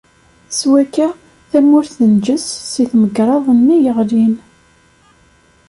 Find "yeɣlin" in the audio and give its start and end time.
3.83-4.35